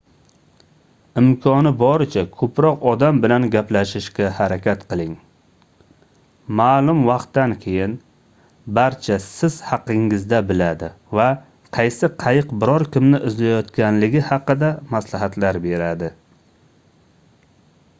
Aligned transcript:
imkoni 1.21 1.71
boricha 1.81 2.21
koʻproq 2.37 2.85
odam 2.91 3.19
bilan 3.25 3.43
gaplashishga 3.55 4.29
harakat 4.37 4.81
qiling 4.93 5.11
maʼlum 6.61 7.03
vaqtdan 7.11 7.53
keyin 7.67 7.93
barcha 8.81 9.19
siz 9.27 9.59
haqingizda 9.67 10.41
biladi 10.55 10.91
va 11.21 11.29
qaysi 11.81 12.11
qayiq 12.27 12.59
biror 12.67 12.87
kimni 12.99 13.23
izlayotganligi 13.33 14.27
haqida 14.33 14.73
maslahatlar 14.97 15.63
beradi 15.71 16.11